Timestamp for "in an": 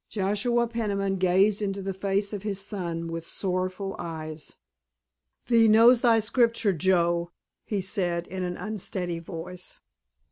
8.25-8.57